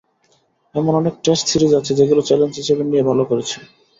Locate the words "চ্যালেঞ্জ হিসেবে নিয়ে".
2.27-3.07